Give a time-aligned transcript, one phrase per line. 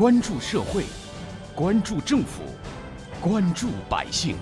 [0.00, 0.84] 关注社会，
[1.54, 2.40] 关注政府，
[3.20, 4.34] 关注百姓，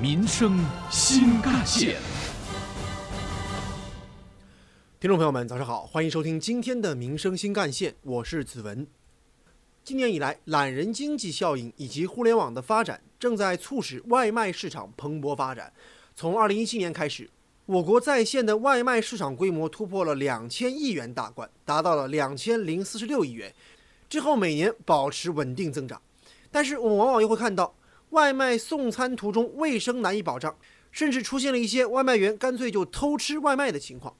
[0.00, 0.58] 民生
[0.90, 2.00] 新干线。
[4.98, 8.84] 听众朋友们，早上好，欢迎收听今天的《民生新干线》，我是子文。
[9.84, 15.72] 今年以来，懒人经济效应以及互联网的发展，正在促使外卖市场蓬勃发展。
[16.16, 17.30] 从2017年开始，
[17.66, 23.54] 我国在线的外卖市场规模突破了两千亿元大关，达到了两千零四十六亿元，
[24.08, 26.02] 之后每年保持稳定增长。
[26.50, 27.72] 但是，我们往往又会看到，
[28.10, 30.56] 外卖送餐途中卫生难以保障，
[30.90, 34.12] 甚至出现了一些外卖员干脆就偷吃外卖的情况。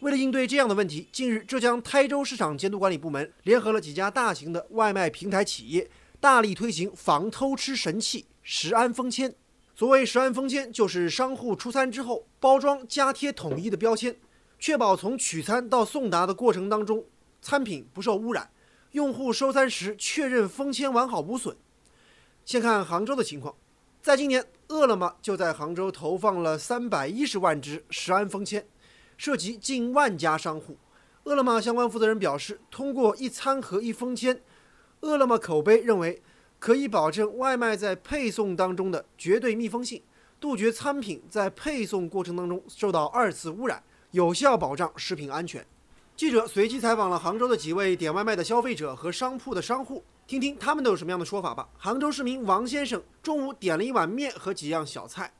[0.00, 5.88] 为了应对这样的问题，近日浙江台州市场监督管理部门联合了几家大型的外卖平台企业，
[6.20, 9.34] 大力推行防偷吃神器“食安封签”。
[9.76, 14.16] 所谓“食安封签”，就是商户出餐之后包装加贴统一的标签，
[14.58, 17.04] 确保从取餐到送达的过程当中，
[17.42, 18.50] 餐品不受污染，
[18.92, 21.56] 用户收餐时确认封签完好无损。
[22.44, 23.56] 先看杭州的情况，
[24.00, 28.66] 在今年，饿了么就在杭州投放了三百一十万只“食安封签”。
[29.16, 30.76] 涉及近万家商户，
[31.22, 34.42] 饿了么相关负责人表示，通过一餐盒一封签，
[35.00, 36.20] 饿了么口碑认为
[36.64, 40.00] 可以保证外卖在配送当中的绝对密封性，
[40.40, 45.62] 杜绝餐品在配送过程当中受到二次污染，有效保障食品安全。
[46.16, 51.68] 记者随机采访了杭州的几位点外卖的消费者和商铺的商户，听听他们都有什么样的说法吧。
[51.76, 55.30] 杭州市民王先生中午点了一碗面和几样小菜。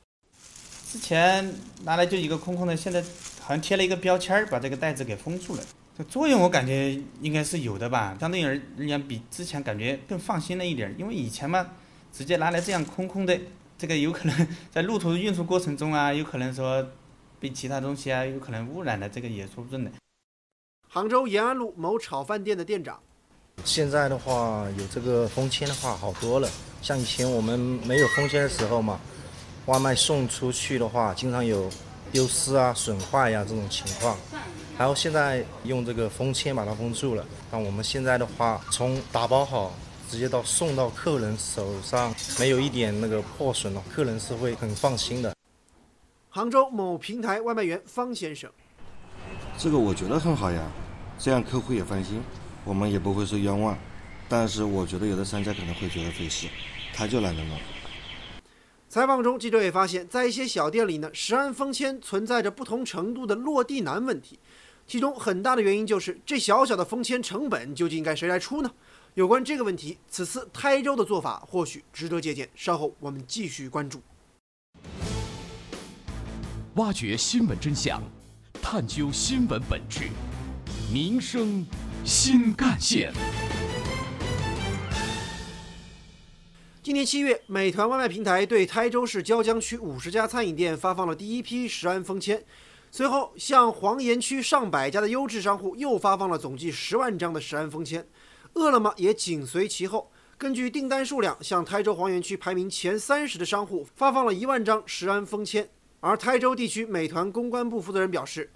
[0.86, 3.00] 之前拿来就一个空空的，现在
[3.40, 5.62] 好像贴了一个标签儿，把这个袋子给封住了。
[5.96, 10.92] 这作用我感觉应该是有的吧，相对而言比之前感觉更放心了一点。
[10.98, 11.64] 因为以前嘛，
[12.12, 13.38] 直接拿来这样空空的，
[13.78, 16.84] 这个有可能在路途运输过程中啊，有可能说
[17.38, 19.90] 被其他东西啊，有可能污染了，这个也说不准的。
[20.88, 22.98] 杭州延安路某炒饭店的店长，
[23.64, 26.48] 现在的话有这个封签的话好多了，
[26.82, 29.00] 像以前我们没有封签的时候嘛。
[29.66, 31.70] 外卖送出去的话，经常有
[32.12, 34.14] 丢失啊、损坏呀这种情况，
[34.76, 37.24] 然后现在用这个封签把它封住了。
[37.50, 39.72] 那我们现在的话，从打包好
[40.10, 45.32] 直接到送到客人手上，没有一点那个破损了，客人是会很放心的。
[46.28, 48.50] 杭州某平台外卖员方先生，
[49.56, 50.60] 这个我觉得很好呀，
[51.18, 52.20] 这样客户也放心，
[52.64, 53.78] 我们也不会受冤枉。
[54.28, 56.48] 但是我觉得有的商家可能会觉得费事，
[56.92, 57.56] 他就懒得弄。
[58.94, 64.38] 采访中，记者也发现，在一些小店里呢，食安封签存在着不同程度的落地难问题，
[64.86, 68.70] 其中很大的原因就是这小小的封签成本究竟应该谁来出呢？
[69.14, 72.48] 有关这个问题，此次台州的做法或许值得借鉴。
[72.54, 74.00] 稍后我们继续关注，
[76.76, 78.00] 挖掘新闻真相，
[78.62, 80.02] 探究新闻本质，
[80.92, 81.66] 民生
[82.04, 83.12] 新干线。
[86.84, 92.44] 今年七月，美团外卖平台对台州市椒江区五十家餐饮店发放了第一批食安封签，
[92.90, 98.06] 随后向黄岩区上百家的优质商户又发放了总计十万张的食安封签。
[98.52, 105.66] 饿了么也紧随其后，根据订单数量向台州黄岩区排名前三十的商户发放了一万张食安封签。
[106.00, 108.52] 而台州地区美团公关部负责人表示，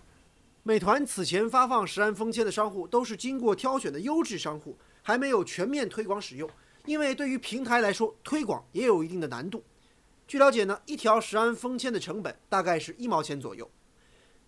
[0.65, 6.47] 美团此前发放食安封签的商户都是经过挑选的优质商户，还没有全面推广使用。
[6.89, 9.63] 因为对于平台来说，推广也有一定的难度。
[10.27, 13.71] 据了解呢，一条食安封签的成本大概是一毛钱左右。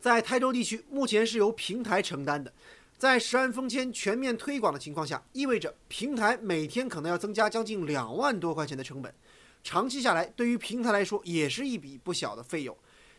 [0.01, 2.50] 在台州地区，目前是由平台承担的。
[2.97, 9.15] 在十安封签全面推广的情况下，意味着平台每天可能要增加将近两万多块钱的成本。
[9.62, 12.75] 长期下来，对于平台来说也是一笔不小的费用，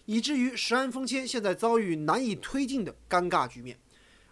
[0.06, 3.78] 以至于十安封签现在遭遇难以推进的尴尬局面。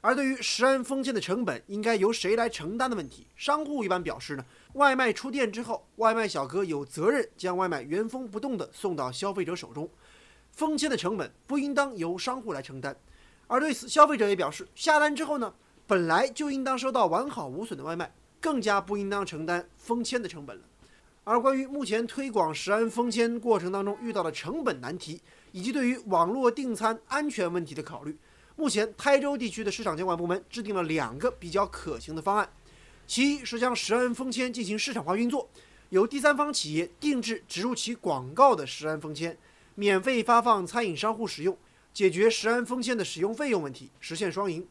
[0.02, 9.90] 而对于食安封签的成本应该由谁来承担的问题，商户一般表示呢，外卖出店之后，外卖小哥有责任将外卖原封不动地送到消费者手中，
[10.52, 12.96] 封签的成本不应当由商户来承担。
[13.48, 15.54] 而对此，消费者也表示，下单之后呢，
[15.86, 20.64] 本来就应当收到完好无损的外卖，更加不应当承担封签的成本了。
[21.26, 28.18] 而关于目前推广食安封签过程当中遇到的成本难题，以及对于网络订餐安全问题的考虑。
[28.60, 32.52] 目前，台州地区的市场监管部门制定了两个比较可行的方案，
[33.08, 35.50] 其一是将食安封签进行市场化运作，
[35.92, 39.38] 由第三方企业定制植入其广告的食安封签，
[39.76, 41.58] 免费发放餐饮商户使用，
[41.94, 44.68] 解决食安封签的使用费用问题，实现双赢。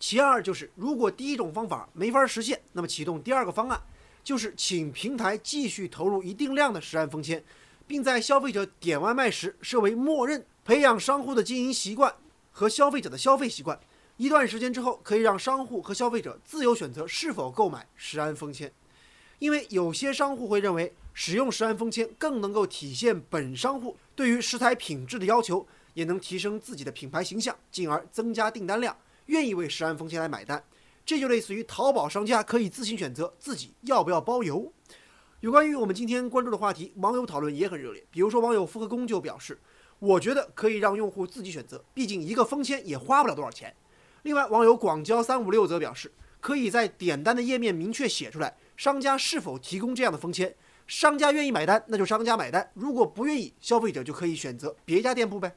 [0.00, 3.80] 其二就是，如果第一种方法没法实现，那么启动第二个方案，
[4.24, 7.44] 就是请平台继续投入一定量的食安封签，
[7.86, 12.12] 并在消费者点外卖时设为默认，培养商户的经营习惯。
[12.56, 13.78] 和消费者的消费习惯，
[14.16, 18.72] 一段时间之后，可以让商户和消费者自由选择是否购买食安封签，
[19.40, 28.96] 因为有些商户会认为使用食安封签更能够体现本商户对于食材品质的要求，也能提升自己的品牌形象，进而增加订单量，
[29.26, 30.62] 愿意为食安封签来买单。
[31.04, 34.72] 这就类似于淘宝商家可以自行选择自己要不要包邮。
[35.40, 38.02] 有关于我们今天关注的话题，网友讨论也很热烈。
[38.12, 39.60] 比如说，网友复合工就表示
[39.98, 43.74] ：“我觉得可以让用户自己选择，毕竟一个封签也花不了多少钱。”
[44.22, 50.54] 另外，网友广交三五六则表示：“可以在点单的页面明确写出来，商家是否提供这样的封签。
[50.86, 55.56] 商家愿意买单，那就商家买单；如果不愿意，消费者就可以选择别家店铺呗。”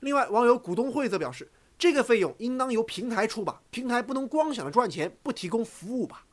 [0.00, 1.50] 另外，网友股东会则表示。
[1.78, 6.24] 这个费用应当由平台出吧，平台不能光想着赚钱不提供服务吧。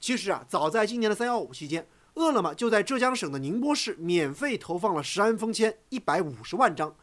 [0.00, 6.94] 其实啊，早在今年的三幺五期间，饿了么就在浙江省的宁波市免费投放了食安封签一百五十万张。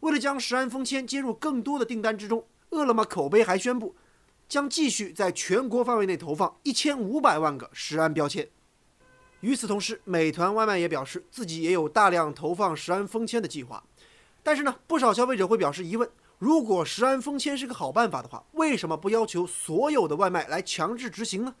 [0.00, 3.94] 为了将食安封签接入更多的订单之中，饿了么口碑还宣布
[4.48, 8.48] 将继续在全国范围内投放一千五百万个食安标签。
[9.40, 13.84] 与此同时，美团外卖也表示自己也有大量投放食安封签的计划。
[14.42, 16.08] 但是呢，不少消费者会表示疑问。
[16.38, 21.54] 如果食安封签是个好办法的话，为什么不要求所有的外卖来强制执行呢？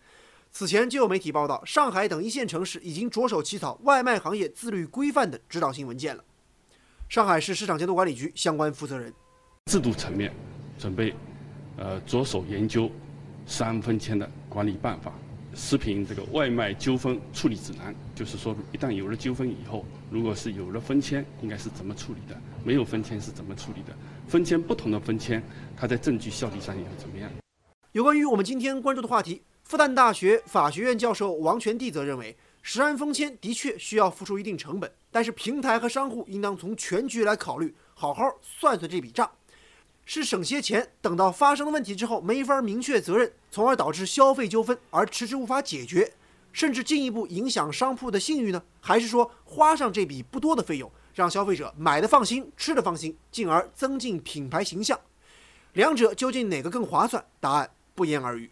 [0.56, 6.22] 此前就有媒体报道，上海等一线城市已经着手起草外卖行业自律规范的指导性文件了。
[7.08, 9.12] 上海市市场监督管理局相关负责人：
[9.66, 10.32] 制度层面
[10.78, 11.12] 准备，
[11.76, 12.88] 呃，着手研究
[13.48, 15.12] 食安封签的管理办法。
[15.56, 22.40] 食品这个外卖纠纷处理指南，就是说，一旦有了纠纷以后，如果是有了分签，应该是怎么处理的？
[22.62, 23.92] 没有分签是怎么处理的？
[24.28, 25.42] 分签不同的分签，
[25.76, 27.28] 它在证据效力上又怎么样？
[27.90, 39.30] 有关于我们今天关注的话题，复旦大学法学院教授王全弟则认为，食安封签的确需要付出一定成本，但是平台和商户应当从全局来考虑，好好算算这笔账。
[40.04, 46.12] 是省些钱，等到发生了问题之后没法明确责任，从而导致消费纠纷而迟迟无法解决，
[46.52, 48.62] 甚至进一步影响商铺的信誉呢？
[48.82, 55.00] 还是说花上这笔不多的费用，让消费者买的放心，吃的放心，进而增进品牌形象？
[55.72, 57.24] 两者究竟哪个更划算？
[57.40, 58.50] 答案不言而喻。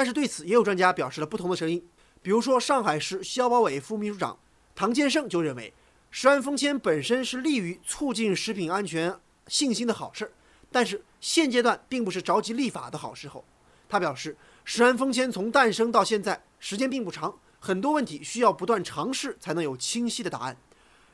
[0.00, 1.86] 但是对此也有专家表示了不同的声音，
[2.22, 4.38] 比如说上海市消保委副秘书长
[4.74, 5.74] 唐建胜就认为，
[6.10, 9.14] 食安封签本身是利于促进食品安全
[9.48, 10.32] 信心的好事儿。
[10.72, 13.44] 但是现阶段并不是着急立法的好时候，
[13.90, 20.56] 他表示，食安封签从诞生到现在时间并不长，很多问题需要不断尝试才能有清晰的答案。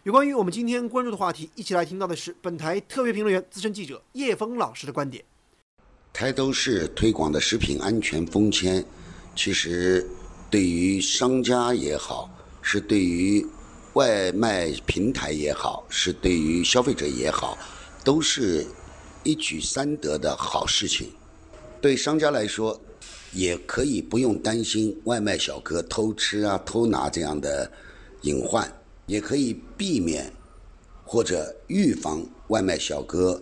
[0.05, 5.25] 有关于我们今天关注的话题，一起来听到的是本台特别评论员、资深记者叶峰老师的观点。
[6.19, 8.83] 台州市推广的食品安全封签，
[9.37, 10.09] 其实
[10.51, 12.31] 对于商家也好，
[12.63, 13.47] 是对于
[13.93, 17.59] 外卖平台也好，是对于消费者也好，
[18.03, 18.67] 都是。
[19.25, 21.11] 一举三得的好事情，
[21.83, 22.81] 对商家来说，
[23.33, 27.71] 也可以不用担心外卖小哥偷吃啊、偷拿这样的
[28.23, 28.73] 隐患，
[29.05, 30.33] 也可以避免
[31.05, 33.39] 或者预防外卖小哥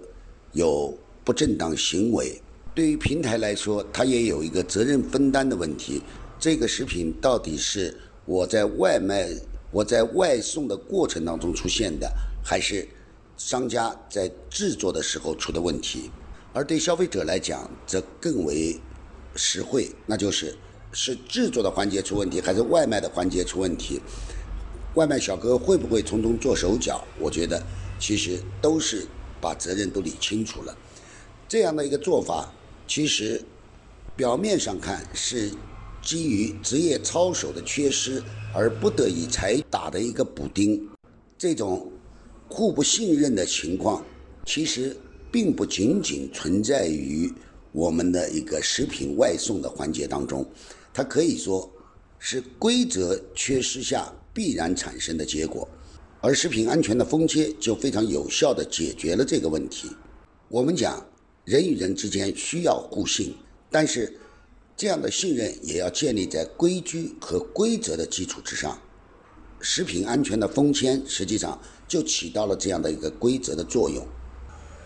[0.52, 0.92] 有
[1.22, 2.40] 不正当行为。
[2.74, 6.02] 对于平台来说，它也有一个责任分担的问题：
[6.38, 9.28] 这个食品到底是我在外卖、
[9.70, 12.12] 我在外送的过程当中出现的，
[12.44, 12.86] 还是？
[13.36, 16.08] 商家在制作的时候出的问题，
[16.52, 18.80] 而对消费者来讲则更为
[19.34, 20.56] 实惠，那就是
[20.92, 24.00] 是制作的环节出问题，还是外卖的环节出问题？
[24.94, 27.04] 外卖小哥会不会从中做手脚？
[27.18, 27.60] 我觉得
[27.98, 29.04] 其实都是
[29.40, 30.72] 把责任都理清楚了。
[31.48, 32.52] 这样的一个做法，
[32.86, 33.42] 其实
[34.16, 35.50] 表面上看是
[36.02, 38.22] 基于职业操守的缺失
[38.54, 40.88] 而不得已才打的一个补丁，
[41.38, 41.90] 这种。
[42.46, 44.04] 互不信任的情况，
[44.44, 44.96] 其实
[45.32, 47.32] 并不仅仅存在于
[47.72, 50.46] 我们的一个食品外送的环节当中，
[50.92, 51.68] 它可以说
[52.18, 55.66] 是规则缺失下必然产生的结果，
[56.20, 59.88] 而食品安全的封切就非常有效地解决了这个问题。
[60.48, 61.04] 我们讲
[61.44, 63.34] 人与人之间需要互信，
[63.70, 64.18] 但是
[64.76, 68.78] 这样的信任也要建立在规矩和规则的基础之上。
[69.60, 71.60] 食品安全的封签实际上。
[71.86, 74.04] 就起到了这样的一个规则的作用。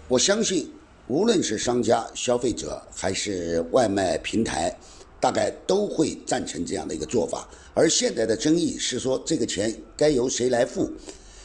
[0.08, 0.68] 我相信，
[1.06, 4.76] 无论是商家、消费者还是外卖平台，
[5.20, 7.48] 大概都会赞成这样的一个做法。
[7.72, 10.90] 而现在的争议是说，这个钱该由谁来付？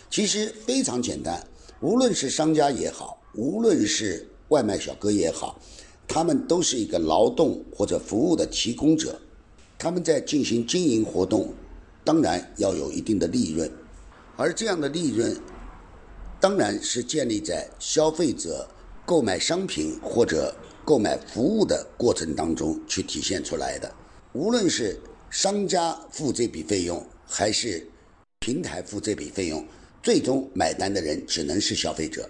[0.10, 1.42] 其实非常简单，
[1.82, 5.60] 无论是商家也好，无论是外卖小哥也好，
[6.08, 9.20] 他们都是一个劳动或者服务的提供者，
[9.80, 11.52] 他们在进行经营活动，
[12.04, 13.72] 当然要有一定的利润，
[14.38, 15.36] 而这样的利润。
[16.40, 18.68] 当然是建立在消费者
[19.06, 20.54] 购买商品或者
[20.86, 23.90] 购买服务的过程当中去体现出来的。
[24.34, 25.00] 无论是
[25.32, 27.88] 商家付这笔费用，还是
[28.40, 29.66] 平台付这笔费用，
[30.04, 32.30] 最终买单的人只能是消费者。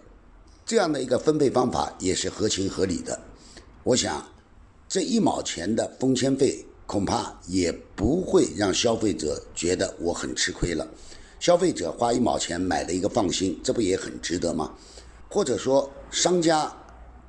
[0.66, 3.20] 这样的一个分配方法也是合情合理的。
[3.84, 4.26] 我想，
[4.88, 10.88] 这一毛钱的封签费恐怕也不会让消费者觉得我很吃亏了。
[11.40, 14.74] 消费者花一毛钱买了一个放心，这不也很值得吗？
[15.30, 16.72] 或者说，商家、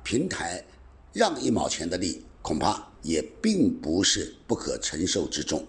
[0.03, 0.63] 平台
[1.11, 5.65] 让一毛钱的利，恐怕也并不是不可承受之重。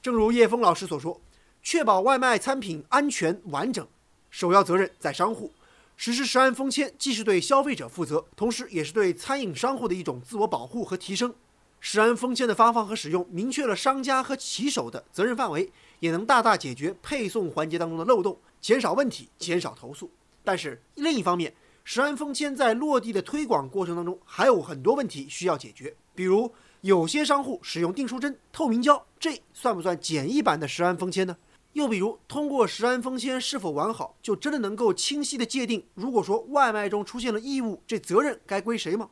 [0.00, 1.20] 正如叶峰老师所说，
[1.62, 3.86] 确保外卖餐品安全完整，
[4.30, 5.52] 首要责任在商户。
[6.02, 11.34] 实施食安封签，既是对消费者负责，同时也是对餐饮商户的一种自我保护和提升。
[11.78, 20.10] 食安封签的发放和使用，明确了商家和骑手的责任范围，也能大大解决配送环节当中的漏洞，减少问题，减少投诉。
[20.42, 21.54] 但是另一方面，
[21.84, 25.94] 食安封签在落地的推广过程当中，还有很多问题需要解决。
[26.14, 31.36] 比如，有些商户使用订书针、透明胶，这算不算简易版的食安封签呢？
[31.72, 39.10] 又比如，通过食安封签是否完好，就真的能够清晰的界定，如果说外卖中出现了异物，这责任该归谁吗？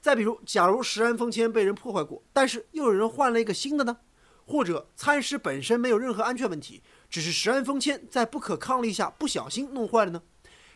[0.00, 3.98] 再比如，假如食安封签被人破坏过，但是又有人换了一个新的呢？
[4.46, 10.22] 或者餐食本身没有任何安全问题，只是食安封签在不可抗力下不小心弄坏了呢？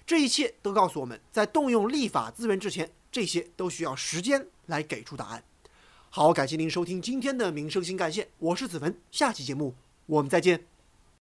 [0.04, 5.44] 这一切都告诉我们在动用立法资源之前，这些都需要时间来给出答案。
[6.08, 10.66] 好，感谢您收听今天的民生新干线，我是子文，下期节目我们再见。